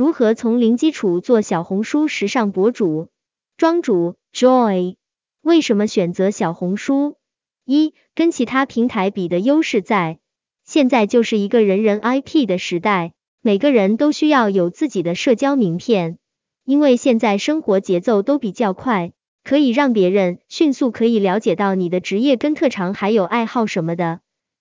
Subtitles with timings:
[0.00, 3.10] 如何从零基础做小红书时尚博主？
[3.58, 4.96] 庄主 Joy，
[5.42, 7.18] 为什么选择小红书？
[7.66, 10.18] 一，跟其他平台比的优势在，
[10.64, 16.16] 现在就是一个人人 IP 的时代，每个人都需要有自己的社交名片，
[16.64, 19.12] 因为现在生活节奏都比较快，
[19.44, 24.20] 可以让别人迅速可以了解到你的职业跟特长还有爱好什么的。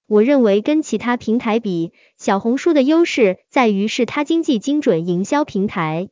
[0.09, 6.09] 我认为跟其他平台比，小红书的优势在于是它经济精准营销平台。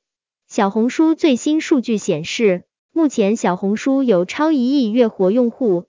[0.47, 5.85] 小红书最新数据显示，目前小红书有超一亿月活用户，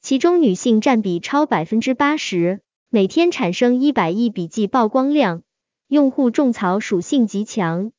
[0.00, 5.42] 其中女性占比超百分之八十，每天产生一百亿笔记曝光量，
[5.86, 7.92] 用户种草属性极强。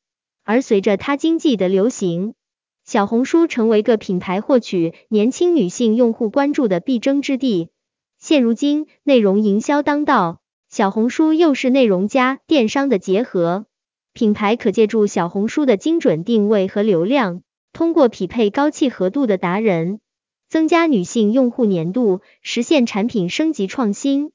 [0.44, 2.34] 而随着它经济的流行，
[2.84, 7.70] 小红书成为各品牌获取年轻女性用户关注的必争之地。
[8.26, 13.66] 现如今，内容营销当道，小红书又是内容加电商的结合，
[14.14, 17.42] 品牌可借助小红书的精准定位和流量，
[17.74, 20.00] 通过匹配高契合度的达人，
[20.48, 24.32] 增加女性用户粘度，实现产品升级创新。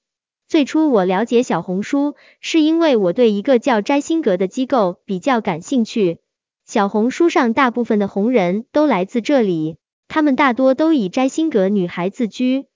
[0.47, 6.19] 最初我了解小红书，是因为我对一个叫摘星阁的机构比较感兴趣，
[6.64, 9.77] 小红书上大部分的红人都来自这里，
[10.08, 12.69] 他们大多都以摘星阁女孩自居。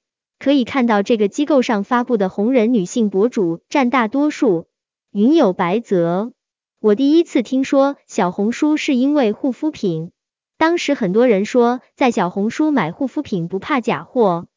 [0.44, 4.68] 可以看到，这个机构上发布的红人女性博主占大多数。
[5.10, 6.34] 云有白泽，
[6.82, 10.12] 我第一次听说小红书是因为护肤品，
[10.58, 14.48] 当时很多人说在小红书买护肤品不怕假货。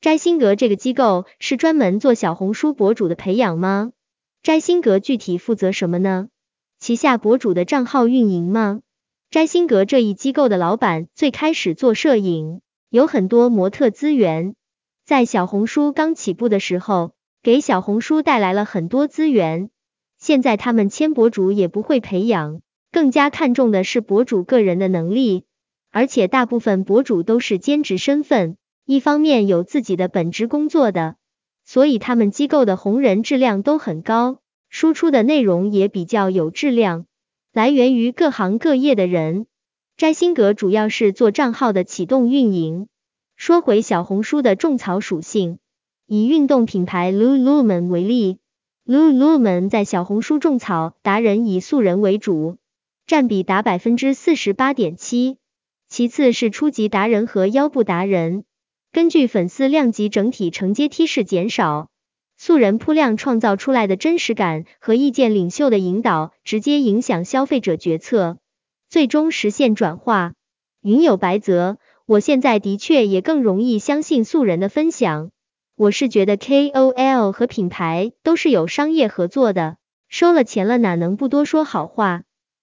[0.00, 3.92] 摘星阁这个机构是专门做小红书博主的培养吗？
[4.42, 6.26] 摘星阁具体负责什么呢？
[6.80, 8.80] 旗下博主的账号运营吗？
[9.30, 14.56] 摘星阁这一机构的老板最开始做摄影，有很多模特资源。
[15.06, 19.70] 在小红书刚起步的时候，给小红书带来了很多资源。
[20.18, 25.44] 现在他们签博主也不会培养，更加看重的是博主个人的能力。
[25.92, 31.14] 而且大部分博主都是兼职身份，一方面有自己的本职工作的，
[31.64, 37.06] 所以他们机构的红人质量都很高，输出的内容也比较有质量，
[37.52, 39.46] 来源于各行各业的人。
[39.96, 42.88] 摘星阁主要是做账号的启动运营。
[43.36, 45.58] 说回小红书的种草属性，
[46.06, 48.38] 以运动品牌 Lululemon 为例
[48.86, 52.56] ，Lululemon 在小红书种草达人以素人为主，
[53.06, 55.36] 占比达百分之四十八点七，
[55.86, 58.44] 其次是初级达人和腰部达人。
[58.90, 61.90] 根据粉丝量级整体承接梯式减少，
[62.38, 68.38] 素人铺量创造出来的真实感和意见领袖的引导，直接影响消费者决策，
[68.88, 70.32] 最终实现转化。
[70.80, 71.76] 云有白泽。
[72.06, 75.32] 我现在的确也更容易相信素人的分享。
[75.74, 79.76] 我是觉得 KOL 和品牌都是有商业合作的，
[80.08, 82.22] 收了钱了哪能不多说好话？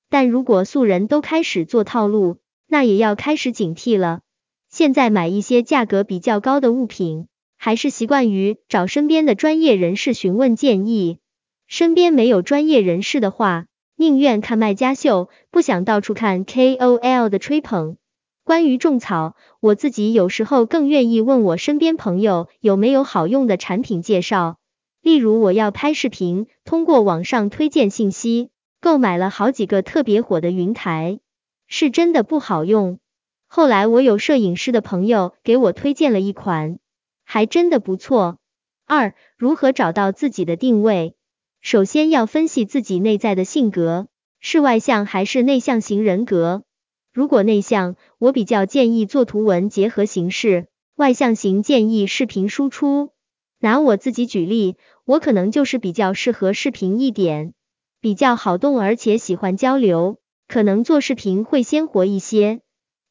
[0.10, 2.38] 但如果素人都开始做套路，
[2.68, 4.22] 那也要开始警惕了。
[4.70, 7.28] 现在买一些价格比较高的物品，
[7.58, 11.20] 还是习惯于找身边的专业人士询问建议。
[11.68, 13.66] 身边没有专业人士的话，
[13.98, 17.98] 宁愿看卖家秀，不想到处看 KOL 的吹捧。
[18.44, 24.58] 关于种草，我自己有时候更愿意问我身边朋友有没有好用的产品介绍。
[25.02, 28.50] 例如我要拍视频，通过网上推荐信息
[28.82, 31.20] 购买了好几个特别火的云台，
[31.68, 33.00] 是真的不好用。
[33.48, 36.80] 后来我有摄影师的朋友给我推荐了一款，
[37.24, 38.40] 还真的不错。
[38.86, 41.16] 二、如何找到自己的定位？
[41.62, 44.08] 首先要分析自己内在的性格，
[44.42, 46.64] 是外向还是内向型人格。
[47.14, 50.66] 如果内向，我比较建议做图文结合形式；
[50.96, 53.12] 外向型建议视频输出。
[53.60, 57.54] 拿我自己举例，我可能就是比较适合视频一点，
[58.02, 62.62] 比较好动，而且喜欢交流，可能做视频会鲜活一些。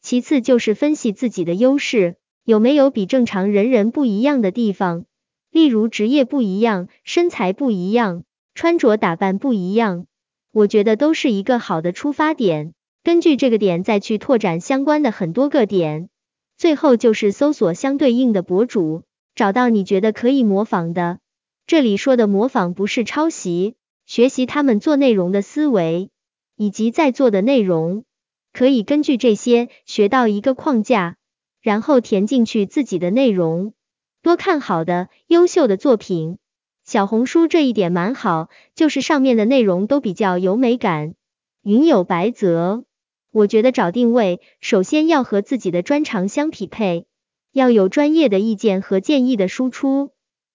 [0.00, 5.04] 其次就是分析自己的优势，有没有比正常人人不一样的地方，
[5.52, 10.06] 例如职业不一样、身材不一样、穿着打扮不一样，
[10.50, 12.74] 我觉得都是一个好的出发点。
[13.04, 16.08] 根据这个点再去拓展相关的很多个点，
[16.56, 19.02] 最后就是搜索相对应的博主，
[19.34, 21.18] 找到你觉得可以模仿的。
[21.66, 23.74] 这里说的模仿不是抄袭，
[24.06, 26.10] 学习他们做内容的思维
[26.56, 28.04] 以及在做的内容，
[28.52, 31.16] 可以根据这些学到一个框架，
[31.60, 33.74] 然后填进去自己的内容。
[34.22, 36.38] 多看好的、优秀的作品。
[36.84, 41.14] 小红书这一点蛮好，就是上面的内容都比较有美感。
[41.62, 42.84] 云有白泽。
[43.32, 47.06] 我觉得找定位，首先要和自己的专长相匹配，
[47.50, 50.10] 要有专业的意见和建议的输出。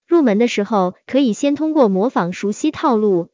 [0.06, 3.28] 入门的时候，可以先通过模仿熟悉套路，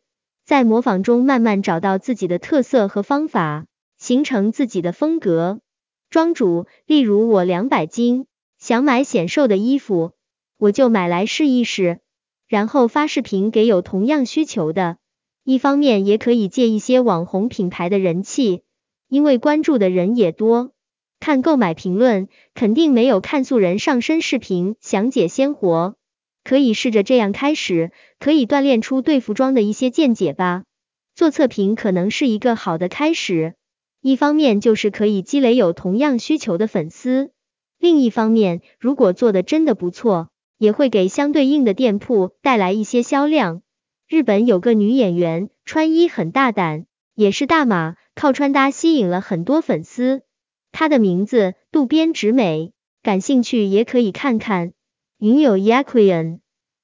[0.44, 3.66] 在模仿中慢慢找到自己的特色和方法，
[3.98, 5.60] 形成自己的风格。
[6.08, 8.26] 庄主，例如我两百斤，
[8.58, 10.12] 想买显瘦的衣服，
[10.56, 12.00] 我就买来试一试，
[12.48, 14.96] 然后发视频给有同样需求的。
[15.44, 18.62] 一方面也可以借一些网红品牌的人气，
[19.14, 20.72] 因为关注的人也多，
[21.20, 25.94] 看购买评论肯定没有看素人上身视频详解鲜活。
[26.42, 30.64] 可以试着这样开始，可以锻炼出对服装的一些见解吧。
[31.14, 33.54] 做测评可能是一个好的开始。
[34.00, 37.30] 一方面就是可以积累有同样需求的粉丝，
[37.78, 43.62] 另一方面，如果做的真的不错，也会给相对应的店铺带来一些销量。
[44.08, 50.22] 日本有个女演员，穿衣很大胆，也是大码，靠穿搭吸引了很多粉丝。
[50.72, 52.72] 她的名字渡边直美，
[53.02, 54.72] 感兴趣也可以看看。
[55.18, 56.40] 云友 Yakuian，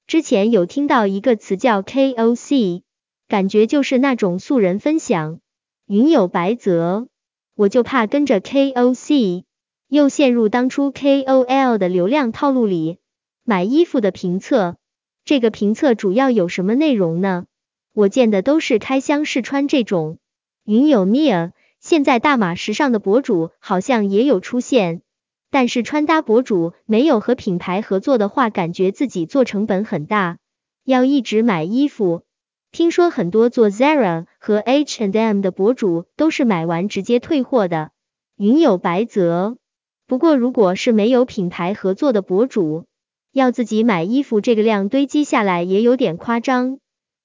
[0.06, 2.82] 之前有听到一个词叫 KOC，
[3.29, 5.41] 感觉就是那种素人分享。
[5.87, 7.09] 云友白泽。
[7.56, 9.44] 我就怕跟着 KOC
[9.87, 13.00] 又陷入当初 KOL 的流量套路里。
[13.44, 14.77] 买衣服的评测，
[15.27, 17.44] 这个评测主要有什么内容呢？
[17.93, 20.19] 我见的都是开箱试穿这种。
[20.65, 25.03] 云有 Mia，现在大码时尚的博主好像也有出现，
[25.51, 30.39] 但是穿搭博主没有和品牌合作的话，感觉自己做成本很大，
[30.85, 32.23] 要一直买衣服。
[32.73, 37.91] 听说很多做 Zara 和 H&M 的博主都是买完直接退货的，
[38.37, 39.56] 云有白泽。
[40.06, 42.85] 不过如果是没有品牌合作的博主，
[43.33, 46.79] 要自己买衣服，这个量堆积下来也有点夸张。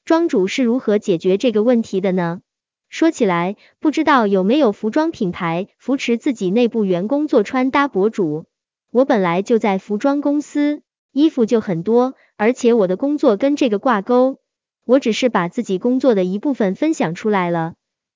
[0.03, 2.41] 庄主是如何解决这个问题的呢？
[2.89, 8.45] 说起来，不知道有没有服装品牌扶持自己内部员工做穿搭博主。
[8.91, 14.37] 我本来就在服装公司，衣服就很多，而且我的工作跟这个挂钩。
[14.85, 17.73] 我只是把自己工作的一部分分享出来了，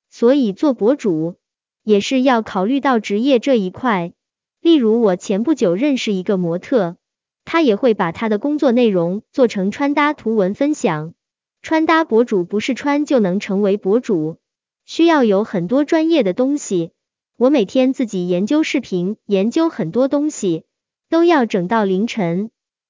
[0.10, 1.36] 所以做博主
[1.84, 4.14] 也是要考虑到职业这一块。
[4.62, 6.96] 例如，我前不久认识一个模特，
[7.44, 11.16] 他也会把他的工作内容做成穿搭图文分享。
[11.62, 14.38] 穿搭博主不是穿就能成为博主，
[14.90, 16.94] 需要有很多专业的东西。
[17.38, 20.64] 我每天自己研究视频，研究很多东西，
[21.12, 22.50] 都要整到凌晨，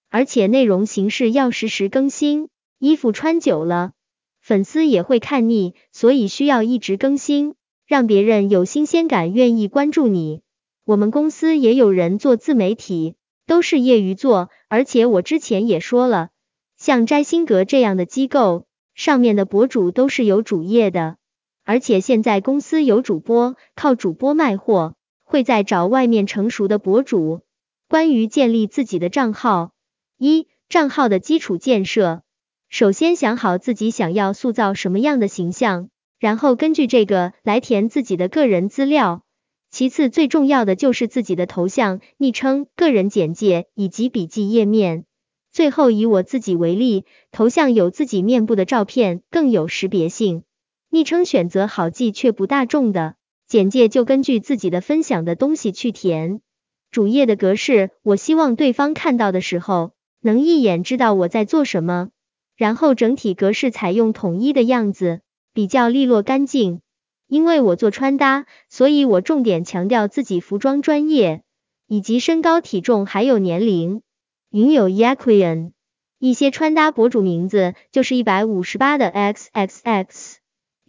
[0.10, 2.48] 而且内容形式要实时更新。
[2.80, 3.92] 衣服穿久了，
[4.40, 7.56] 粉丝也会看腻，所以需要一直更新，
[7.86, 10.40] 让别人有新鲜感，愿意关注你。
[10.86, 13.16] 我们公司也有人做自媒体，
[13.46, 16.30] 都是业余做，而且我之前也说了，
[16.78, 18.66] 像摘星阁这样的机构，
[18.96, 21.18] 上面的博主都是有主业的，
[21.64, 27.42] 而且现在公司有主播，靠主播卖货，会在找外面成熟的博主。
[27.88, 29.72] 关于建立自己的账号，
[30.18, 32.22] 一账号的基础建设。
[32.70, 35.90] 首先想好自己想要塑造什么样的形象，
[36.20, 39.24] 然后根据这个来填自己的个人资料。
[39.72, 45.06] 其次最重要的就是自己的头像、昵称、个人简介以及笔记页面。
[45.52, 50.44] 最后以我自己为例，头像有自己面部的照片更有识别性，
[50.92, 53.16] 昵称选择好记却不大众的，
[53.48, 56.42] 简介就根据自己的分享的东西去填。
[56.90, 59.92] 主页的格式，我希望对方看到的时候
[60.22, 62.10] 能一眼知道我在做什么。
[62.58, 65.22] 然后整体格式采用统一的样子，
[65.54, 66.82] 比较利落干净。
[67.28, 71.44] 因为我做穿搭，所以我重点强调自己服装专业，
[71.86, 74.02] 以及身高体重还有年龄。
[74.50, 75.72] 云有 Yakuian，
[76.18, 80.39] 一些穿搭博主名字就是一百五十八的 XXX。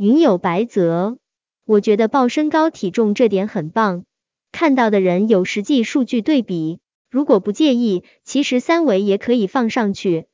[0.02, 1.18] 云有白泽，
[1.66, 4.06] 我觉得报身高体重这点很棒，
[4.50, 6.80] 看到的人有实际数据对比。
[7.10, 10.24] 如果不介意，其实三维也可以放上去。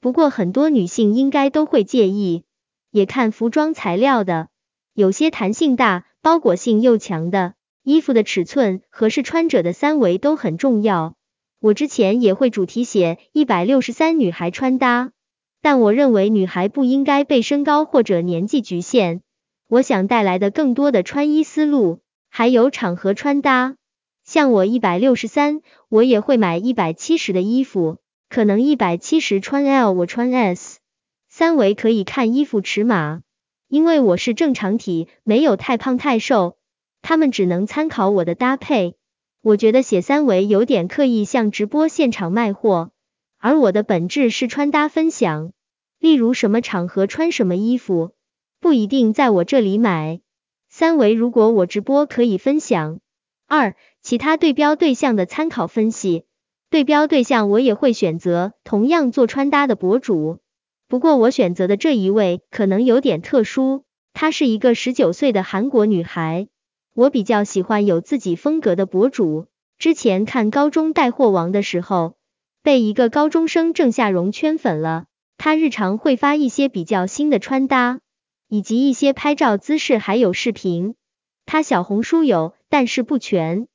[0.00, 2.44] 不过很多女性应该都会介意，
[2.92, 4.46] 也看服装材料的，
[4.94, 11.16] 有些弹性大、包裹性又强的衣服的尺寸合适穿着的三围都很重要。
[11.58, 15.10] 我之前也会主题写一百六十三女孩穿搭，
[15.60, 19.22] 但我认为女孩不应该被身高或者年纪局限。
[19.68, 23.76] 我想带来的更多的穿衣思路，还有场合穿搭。
[24.24, 27.98] 像我一百六十三，我也会买一百七十的衣服。
[28.28, 30.78] 可能一百七十穿 L，我穿 S，
[31.28, 33.22] 三围可以看衣服尺码，
[33.68, 36.56] 因为我是正常体，没有太胖太瘦，
[37.02, 38.96] 他们只能参考我的搭配。
[39.42, 42.90] 我觉得写三围有点刻意，像直播现场卖货，
[43.46, 45.52] 而我的本质是穿搭分享，
[46.00, 48.10] 例如什么场合穿什么衣服，
[48.58, 50.20] 不一定在我这里买。
[50.68, 52.98] 三围如果我直播可以分享。
[53.46, 56.24] 二，其他对标对象的参考分析。
[56.70, 60.40] 对标对象我也会选择同样做穿搭的博主，
[60.88, 66.48] 不过我选择的这一位可能有点特殊，她是一个十九岁的韩国女孩。
[66.94, 69.46] 我比较喜欢有自己风格的博主。
[69.78, 72.16] 之前看高中带货王的时候，
[72.66, 75.04] 被一个高中生郑夏荣圈粉了。
[75.38, 78.00] 他日常会发一些比较新的穿搭，
[78.48, 80.96] 以及一些拍照姿势，还有视频。
[81.44, 83.68] 他小红书有，但是不全。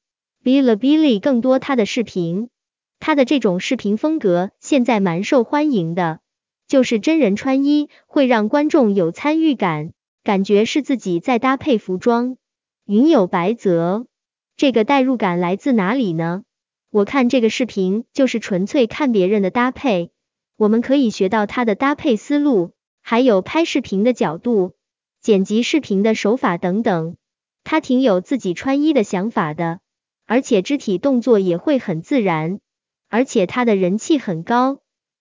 [0.43, 2.49] Bilibili 更多他的视频。
[2.99, 6.19] 他的这种视频风格现在蛮受欢迎的，
[6.67, 12.35] 就是真人穿衣，会让观众有参与感，感觉是自己在搭配服装。
[12.85, 14.05] 云有白泽。
[14.57, 16.43] 这个代入感来自哪里呢？
[16.91, 20.11] 我看这个视频就是纯粹看别人的搭配，
[20.57, 24.73] 我们可以学到他的搭配思路，还有拍视频的角度、
[25.21, 27.15] 剪辑视频的手法等等。
[27.63, 29.79] 他挺有自己穿衣的想法的，
[30.25, 32.59] 而且肢体动作也会很自然，
[33.07, 34.79] 而且他的人气很高。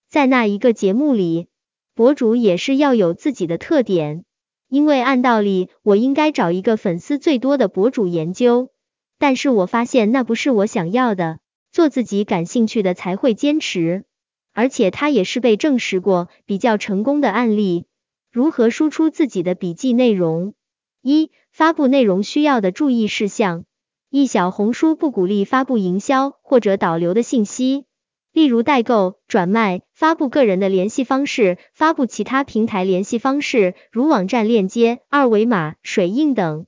[0.08, 1.46] 在那一个节目里，
[1.94, 4.24] 博主也是要有自己的特点，
[4.68, 8.70] 因为按道理我应该找一个粉丝最多的博主研究。
[9.18, 11.38] 但是我发现那不是我想要的，
[11.72, 14.04] 做自己感兴趣的才会坚持，
[14.52, 17.86] 而且他也是被证实过比较成功的案例。
[18.32, 20.54] 如何输出自己的笔记内容？
[21.02, 23.64] 一、发布内容需要的注意事项。
[24.10, 27.84] 一、小红书不鼓励发布营销或者导流的信息，
[28.32, 36.66] 例如代购、转卖，发布个人的联系方式，发布其他平台联系方式，如网站链接、二维码、水印等。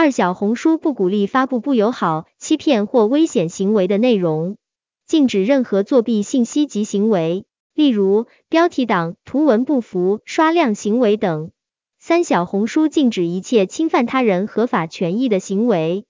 [0.00, 4.56] 二小红书不鼓励发布不友好、欺骗或危险行为的内容，
[5.08, 11.50] 禁止任何作弊信息及行为，例如标题党、图文不符、刷量行为等。
[11.98, 16.04] 三小红书禁止一切侵犯他人合法权益的行为，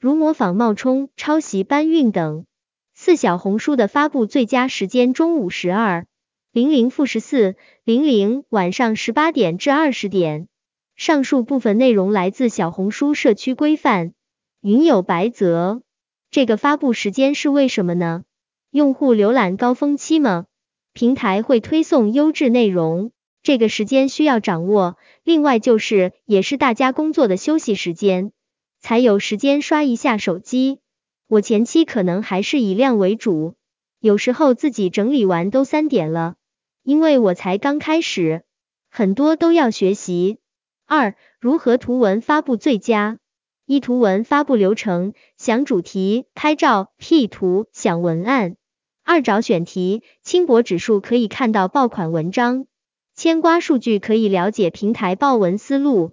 [0.00, 2.46] 如模仿、冒充、抄袭、搬运等。
[2.94, 6.06] 四小红书的发布最佳时间中午十二
[6.50, 10.48] 零零负十四零零晚上十八点至二十点。
[10.96, 14.12] 上述部分内容来自小红书社区规范。
[14.60, 15.82] 云有白泽，
[16.30, 18.24] 这个发布时间是为什么呢？
[18.70, 20.46] 用户浏览高峰期吗？
[20.92, 23.10] 平台会推送优质内容，
[23.42, 24.96] 这个时间需要掌握。
[25.24, 28.32] 另外就是，也是大家工作的休息时间，
[28.80, 30.78] 才有时间刷一下手机。
[31.26, 33.54] 我前期可能还是以量为主，
[33.98, 36.36] 有时候自己整理完都三点了，
[36.84, 38.44] 因为我才刚开始，
[38.88, 40.38] 很多都要学习。
[40.86, 43.18] 二、如何图文发布最佳？
[43.66, 48.56] 一、图文发布流程：想主题，拍照，P 图，想文案。
[49.02, 52.66] 二、找选题，轻薄指数可以看到爆款文章，
[53.14, 56.12] 牵瓜数据可以了解平台爆文思路。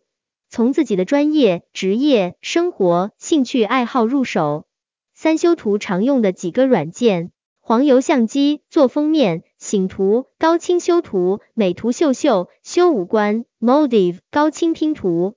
[0.50, 4.66] 从自己的专业、职业、生活、兴趣爱好入手。
[5.13, 7.32] 三、修图常用的几个软件。
[7.63, 15.36] 黄油相机做封面、醒图、高清修图、美图秀秀修五官、Motive 高清拼图。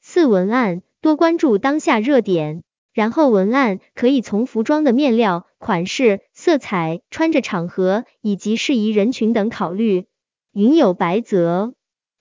[0.00, 2.64] 四文案多关注当下热点，
[2.94, 10.06] 然后文案可以从服装的面料、款式、色彩、穿着场合以及适宜人群等考虑。
[10.52, 11.74] 云有白泽，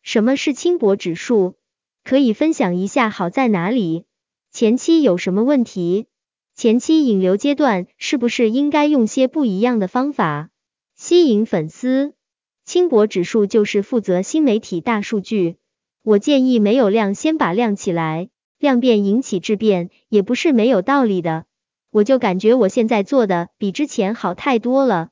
[0.04, 1.56] 什么是轻薄指数？
[2.04, 4.06] 可以分享一下好在哪里？
[4.52, 6.08] 前期有什么问题？
[6.58, 10.52] 前期引流阶段是不是应该用些不一样的方法
[10.96, 12.14] 吸引粉丝？
[12.64, 15.58] 轻薄指数就是负责新媒体大数据，
[16.02, 21.44] 我建议没有量先把量起来，量变引起质变也不是没有道理的。
[21.92, 25.10] 我就感觉我现在做的比之前好太多了，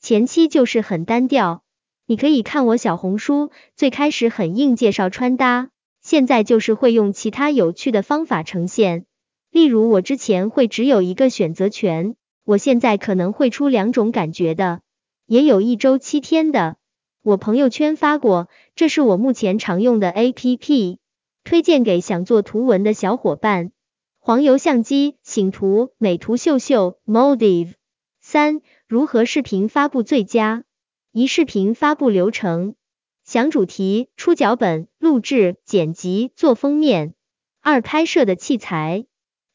[0.00, 1.62] 前期就是很单调。
[2.06, 5.68] 你可以看我小红书，最开始很硬介绍穿搭，
[6.00, 9.04] 现在就是会用其他有趣的方法呈现。
[9.56, 14.82] 例如，我之前会只有一个选择权，我现在可能会出两种感觉的，
[15.24, 16.76] 也有一周七天的。
[17.22, 20.98] 我朋友圈发过，这是我目前常用的 APP，
[21.42, 23.72] 推荐给想做图文的小伙伴。
[24.18, 27.72] 黄油相机、醒图、美图秀秀、Motive。
[28.20, 30.64] 三、如何视频发布最佳？
[31.12, 32.74] 一、视频发布流程：
[33.24, 37.14] 想主题、出脚本、录制、剪辑、做封面。
[37.62, 39.06] 二、拍摄的器材。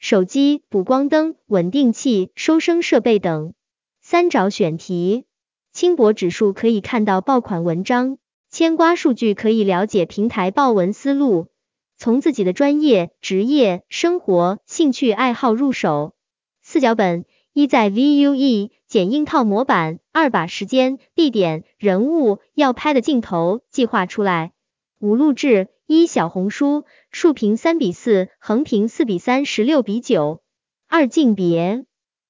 [0.02, 3.54] 手机、补光灯、稳定器、收声设备等。
[4.02, 5.26] 三找选题，
[5.74, 8.18] 轻薄指数可以看到爆款文章，
[8.50, 11.50] 牵瓜数据可以了解平台爆文思路。
[11.98, 16.16] 从自己的专业、职业、生活、兴趣爱好入手。
[16.64, 24.52] 四脚本：一在 VUE 剪映套模板，二把时间、地点、人物要拍的镜头计划出来。
[24.98, 25.68] 五录制。
[25.94, 30.42] 一小红书竖屏三比四，横屏四比三十六比九。
[30.88, 31.84] 二镜别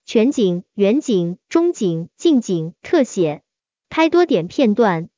[0.03, 3.43] 全景、远景、中景、近景、特写，
[3.87, 5.09] 拍多点片段。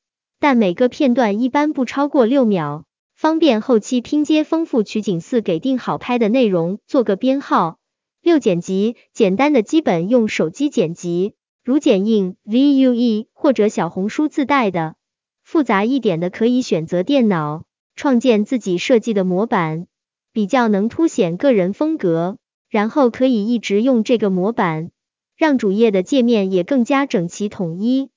[0.41, 2.83] 但每个片段一般不超过六秒，
[3.15, 7.79] 方便后期拼接丰富取景四给定好拍的内容做个编号。
[8.21, 14.95] 六剪辑，简单的基本用手机剪辑，如剪映、Vue 或者小红书自带的，
[15.43, 17.63] 复杂一点的可以选择电脑，
[17.95, 19.87] 创建自己设计的模板，
[20.31, 22.37] 比较能凸显个人风格，
[22.69, 24.91] 然后可以一直用这个模板，
[25.35, 28.09] 让主页的界面也更加整齐统一。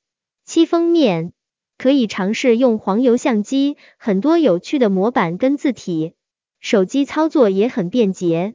[0.45, 1.33] 七封面。
[1.79, 6.15] 可以尝试用黄油相机，很多有趣的模板跟字体，
[6.59, 8.55] 手机操作也很便捷。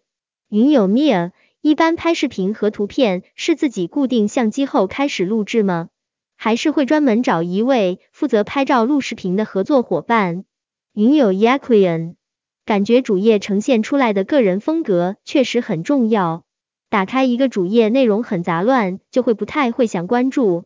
[0.49, 1.29] 云有 Mia，
[1.61, 5.89] 一般拍视频和图片是自己固定相机后开始录制吗？
[6.35, 10.43] 还是会专门找一位负责拍照录视频的合作伙伴？
[10.93, 12.15] 云友 Yaquian，
[12.65, 16.43] 感觉主页呈现出来的个人风格确实很重要。
[16.89, 20.65] 打开一个主页内容很杂乱，就会不太会想关注。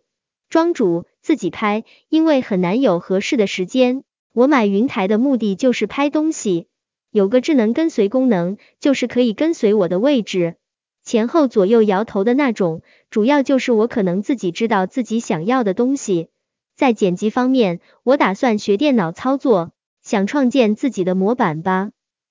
[0.49, 1.05] 庄主。
[1.21, 4.03] 自己拍，因为很难有合适的时间。
[4.31, 6.67] 我买云台的目的就是拍东西，
[7.09, 10.57] 有个智能跟随功能，就是可以跟随我的位置，
[11.03, 12.83] 前后左右摇头的那种。
[13.09, 16.29] 主要就是我可能自己知道自己想要的东西。
[16.75, 19.71] 在剪辑方面，我打算学电脑操作，
[20.05, 21.89] 想创建自己的模板吧。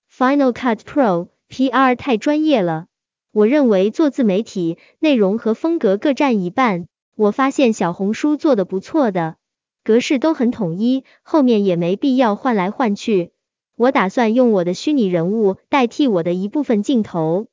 [0.08, 2.86] Final Cut Pro PR 太专业了，
[3.32, 6.86] 我认为做自媒体，内容和风格各占一半。
[7.16, 9.38] 我发现小红书做的不错的，
[9.82, 13.32] 格式都很统一，后面也没必要换来换去。
[13.74, 17.48] 我打算用我的虚拟人物代替我的一部分镜头，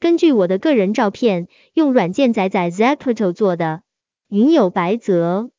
[0.00, 3.82] 根据我的个人照片，用软件仔仔 Zapier 做的。
[4.28, 5.50] 云有白泽，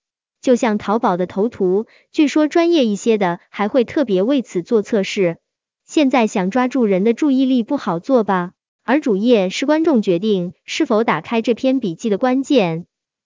[0.48, 5.40] 就像淘宝的头图，据说专业一些的还会特别为此做测试。
[5.86, 8.54] 现在想抓住人的注意力不好做吧？
[8.86, 12.86] 而主页是观众决定是否打开这篇笔记的关键。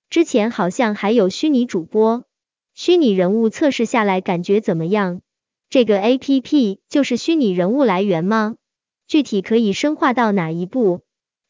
[0.10, 2.24] 之前好像还有虚拟主播、
[2.74, 5.22] 虚拟人物测试下来感觉怎么样？
[5.70, 8.56] 这个 A P P 就是虚拟人物来源吗？
[9.08, 11.02] 具体可以深化到哪一步？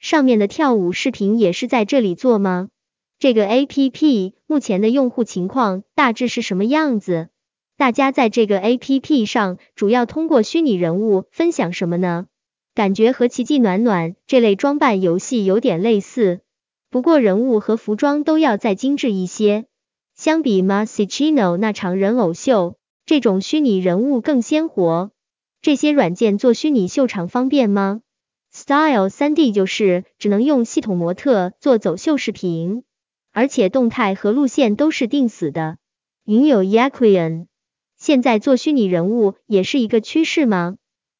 [0.01, 2.67] 上面的跳舞视频也是在这里做吗？
[3.21, 7.29] 这个 A P P 目前的用户情况大致是什么样子？
[7.77, 12.25] 大家在这个 A P P 上主要通过虚拟人物分享什么呢？
[12.73, 16.39] 感觉和奇迹暖暖这类装扮游戏有点类似。
[16.89, 19.65] 不过人物和服装都要再精致一些，
[20.15, 25.11] 相比 Masicino 那场人偶秀，这种虚拟人物更鲜活。
[25.61, 28.01] 这些软件做虚拟秀场方便吗
[28.51, 32.83] ？Style 3D 就是只能用系统模特做走秀视频，
[33.31, 35.77] 而且动态和路线都是定死的。
[36.25, 37.47] 云友 Yaquian，
[37.97, 40.77] 现在做虚拟人物也是一个趋势吗？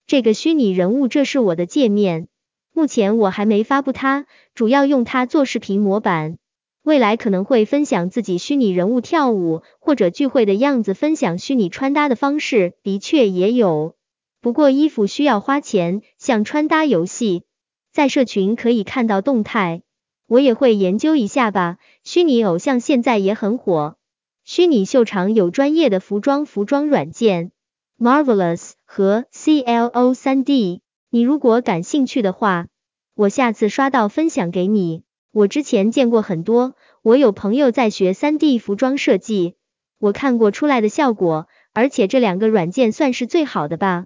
[0.08, 2.28] 这个虚拟人物，这是我的界面。
[2.74, 6.38] 目前我还没发布它，主要用它做视频模板，
[6.84, 13.96] 未来可能会分享自己虚拟人物跳舞或者聚会的样子，分享虚拟穿搭的方式，的确也有。
[14.42, 17.44] 不过衣服需要花钱，像穿搭游戏，
[17.92, 19.84] 在社群可以看到动态，
[20.32, 21.78] 我也会研究一下吧。
[22.06, 23.98] 虚拟偶像现在也很火，
[24.46, 27.52] 虚拟秀场有专业的服装服装软件
[28.00, 30.80] ，Marvelous 和 CLO 3D。
[31.10, 32.68] 你如果感兴趣的话，
[33.14, 35.04] 我下次刷到分享给你。
[35.34, 39.56] 我之前见过很多，我有朋友在学 3D 服装设计，
[40.00, 44.06] 我看过出来的效果，而且这两个软件算是最好的吧。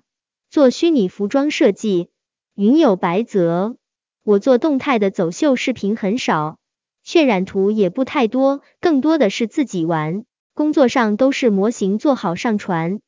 [0.49, 2.09] 做虚拟服装设计，
[2.55, 3.77] 云有白泽。
[4.25, 6.57] 我做动态的走秀视频很少，
[7.05, 10.25] 渲染图也不太多，更多的是自己玩。
[10.55, 13.01] 工作上都是模型做好上传，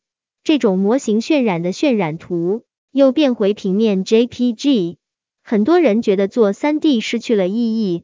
[0.44, 2.66] 这种模型渲染的渲染图。
[2.92, 4.98] 又变回平面 JPG，
[5.44, 8.04] 很多人觉得做 3D 失去了意义，